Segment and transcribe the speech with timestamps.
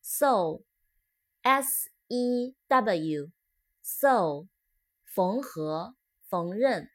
[0.00, 0.62] s o
[1.42, 3.32] n s e w,
[3.82, 4.48] s o n e s
[5.08, 5.96] 缝合、
[6.28, 6.88] 缝纫。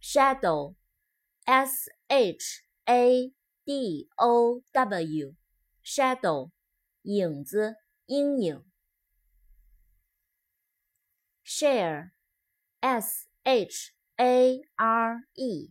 [0.00, 0.74] Shadow,
[1.44, 3.32] S H A
[3.66, 5.36] D O W,
[5.84, 6.50] Shadow,
[7.02, 8.64] 影子、阴影。
[11.44, 12.12] Share,
[12.80, 15.70] S H A R E,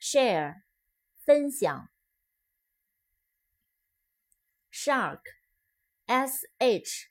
[0.00, 0.62] Share,
[1.24, 1.90] 分享。
[4.72, 5.20] Shark,
[6.06, 7.10] S H。